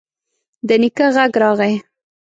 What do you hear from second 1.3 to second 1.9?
راغی: